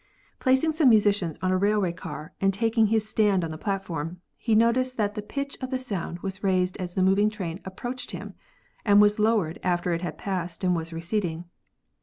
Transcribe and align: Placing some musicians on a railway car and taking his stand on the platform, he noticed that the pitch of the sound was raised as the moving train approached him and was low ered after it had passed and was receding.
Placing 0.39 0.73
some 0.73 0.89
musicians 0.89 1.37
on 1.43 1.51
a 1.51 1.57
railway 1.59 1.93
car 1.93 2.33
and 2.41 2.51
taking 2.51 2.87
his 2.87 3.07
stand 3.07 3.43
on 3.43 3.51
the 3.51 3.57
platform, 3.59 4.19
he 4.35 4.55
noticed 4.55 4.97
that 4.97 5.13
the 5.13 5.21
pitch 5.21 5.59
of 5.61 5.69
the 5.69 5.77
sound 5.77 6.17
was 6.21 6.43
raised 6.43 6.75
as 6.77 6.95
the 6.95 7.03
moving 7.03 7.29
train 7.29 7.59
approached 7.65 8.09
him 8.09 8.33
and 8.83 8.99
was 8.99 9.19
low 9.19 9.37
ered 9.41 9.59
after 9.61 9.93
it 9.93 10.01
had 10.01 10.17
passed 10.17 10.63
and 10.63 10.75
was 10.75 10.91
receding. 10.91 11.45